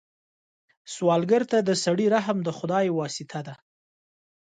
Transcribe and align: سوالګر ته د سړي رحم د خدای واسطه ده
سوالګر 0.93 1.43
ته 1.51 1.57
د 1.67 1.69
سړي 1.83 2.05
رحم 2.15 2.37
د 2.43 2.49
خدای 2.57 2.85
واسطه 2.97 3.39
ده 3.47 3.55